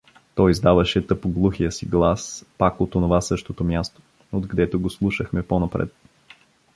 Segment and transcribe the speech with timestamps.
[0.35, 4.01] Той издаваше тъпоглухия си глас пак от онова същото място,
[4.33, 5.93] отгдето го слушахме по-напред.